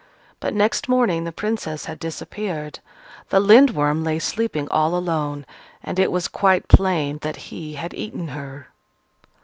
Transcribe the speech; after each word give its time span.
But 0.39 0.55
next 0.55 0.89
morning 0.89 1.25
the 1.25 1.31
Princess 1.31 1.85
had 1.85 1.99
disappeared. 1.99 2.79
The 3.29 3.39
Lindworm 3.39 4.03
lay 4.03 4.17
sleeping 4.17 4.67
all 4.69 4.95
alone: 4.95 5.45
and 5.83 5.99
it 5.99 6.11
was 6.11 6.27
quite 6.27 6.67
plain 6.67 7.19
that 7.21 7.35
he 7.35 7.75
had 7.75 7.93
eaten 7.93 8.29
her. 8.29 8.69